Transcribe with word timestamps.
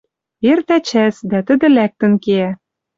Эрта 0.49 0.77
чӓс, 0.87 1.15
дӓ 1.29 1.39
тӹдӹ 1.47 1.67
лӓктӹн 1.75 2.13
кеӓ 2.23 2.49